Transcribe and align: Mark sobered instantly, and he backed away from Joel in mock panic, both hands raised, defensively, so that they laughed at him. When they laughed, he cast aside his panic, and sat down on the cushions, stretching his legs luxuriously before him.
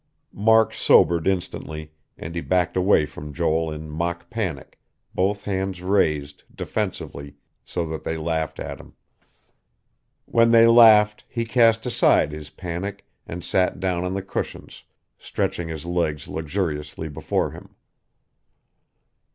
Mark 0.33 0.73
sobered 0.73 1.27
instantly, 1.27 1.91
and 2.17 2.33
he 2.33 2.41
backed 2.41 2.75
away 2.75 3.05
from 3.05 3.31
Joel 3.33 3.71
in 3.71 3.87
mock 3.91 4.31
panic, 4.31 4.79
both 5.13 5.43
hands 5.43 5.83
raised, 5.83 6.43
defensively, 6.55 7.35
so 7.63 7.85
that 7.85 8.03
they 8.03 8.17
laughed 8.17 8.59
at 8.59 8.79
him. 8.79 8.95
When 10.25 10.49
they 10.49 10.65
laughed, 10.65 11.23
he 11.29 11.45
cast 11.45 11.85
aside 11.85 12.31
his 12.31 12.49
panic, 12.49 13.05
and 13.27 13.43
sat 13.43 13.79
down 13.79 14.03
on 14.03 14.15
the 14.15 14.23
cushions, 14.23 14.81
stretching 15.19 15.67
his 15.67 15.85
legs 15.85 16.27
luxuriously 16.27 17.07
before 17.07 17.51
him. 17.51 17.75